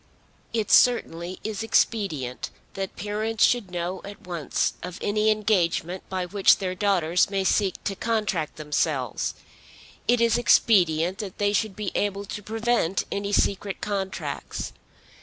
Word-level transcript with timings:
It 0.51 0.71
certainly 0.71 1.39
is 1.43 1.61
expedient 1.61 2.49
that 2.73 2.95
parents 2.95 3.43
should 3.43 3.69
know 3.69 4.01
at 4.03 4.25
once 4.25 4.73
of 4.81 4.97
any 4.99 5.29
engagement 5.29 6.01
by 6.09 6.25
which 6.25 6.57
their 6.57 6.73
daughters 6.73 7.29
may 7.29 7.43
seek 7.43 7.75
to 7.83 7.95
contract 7.95 8.55
themselves. 8.55 9.35
It 10.07 10.19
is 10.19 10.39
expedient 10.39 11.19
that 11.19 11.37
they 11.37 11.53
should 11.53 11.75
be 11.75 11.91
able 11.93 12.25
to 12.25 12.41
prevent 12.41 13.03
any 13.11 13.31
secret 13.31 13.79
contracts. 13.79 14.73